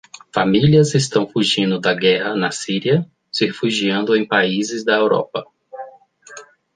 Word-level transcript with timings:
Famílias 0.33 0.95
estão 0.95 1.29
fugindo 1.29 1.79
da 1.79 1.93
guerra 1.93 2.35
na 2.35 2.49
Síria, 2.49 3.05
se 3.31 3.45
refugiando 3.45 4.15
em 4.15 4.27
países 4.27 4.83
da 4.83 4.95
Europa 4.95 5.45